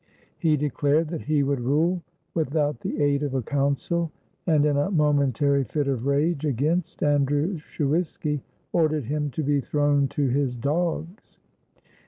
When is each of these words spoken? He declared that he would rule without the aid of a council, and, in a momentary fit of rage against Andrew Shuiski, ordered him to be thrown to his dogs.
He 0.39 0.57
declared 0.57 1.09
that 1.09 1.21
he 1.21 1.43
would 1.43 1.59
rule 1.59 2.01
without 2.33 2.79
the 2.79 2.99
aid 2.99 3.21
of 3.21 3.35
a 3.35 3.43
council, 3.43 4.11
and, 4.47 4.65
in 4.65 4.75
a 4.75 4.89
momentary 4.89 5.63
fit 5.63 5.87
of 5.87 6.07
rage 6.07 6.43
against 6.43 7.03
Andrew 7.03 7.59
Shuiski, 7.59 8.41
ordered 8.73 9.05
him 9.05 9.29
to 9.29 9.43
be 9.43 9.61
thrown 9.61 10.07
to 10.07 10.25
his 10.27 10.57
dogs. 10.57 11.37